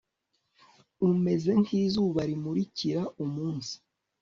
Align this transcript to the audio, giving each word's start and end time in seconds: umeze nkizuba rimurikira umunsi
umeze 1.07 1.51
nkizuba 1.61 2.21
rimurikira 2.29 3.01
umunsi 3.23 3.75